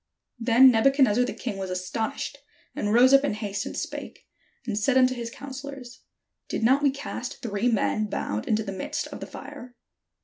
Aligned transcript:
Then 0.39 0.71
Nebuchadnezzar 0.71 1.25
the 1.25 1.31
king 1.33 1.57
was 1.57 1.69
astonished, 1.69 2.39
and 2.75 2.91
rose 2.91 3.13
up 3.13 3.23
in 3.23 3.35
haste, 3.35 3.67
and 3.67 3.77
spake, 3.77 4.25
and 4.65 4.75
said 4.75 4.97
unto 4.97 5.13
his 5.13 5.29
counsel 5.29 5.69
lors: 5.69 5.99
"Did 6.49 6.63
not 6.63 6.81
we 6.81 6.89
cast 6.89 7.43
three 7.43 7.67
men 7.69 8.07
bound 8.07 8.47
into 8.47 8.63
the 8.63 8.71
midst 8.71 9.05
of 9.09 9.19
the 9.19 9.27
fire?" 9.27 9.75